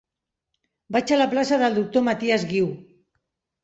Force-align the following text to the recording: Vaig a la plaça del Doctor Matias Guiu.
Vaig 0.95 1.13
a 1.15 1.21
la 1.23 1.29
plaça 1.35 1.61
del 1.67 1.79
Doctor 1.79 2.09
Matias 2.11 2.51
Guiu. 2.53 2.77